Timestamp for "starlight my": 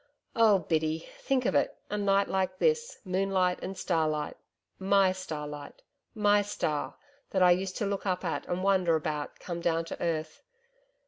3.77-5.11, 5.11-6.41